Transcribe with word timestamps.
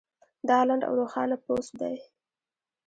دا 0.49 0.59
لنډ 0.67 0.81
او 0.87 0.93
روښانه 0.99 1.37
پوسټ 1.43 1.71
دی 1.81 1.95